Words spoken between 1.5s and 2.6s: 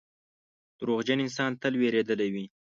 تل وېرېدلی وي.